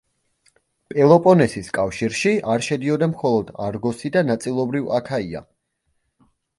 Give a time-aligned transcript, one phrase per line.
[0.93, 5.49] პელოპონესის კავშირში არ შედიოდა მხოლოდ არგოსი და ნაწილობრივ აქაია.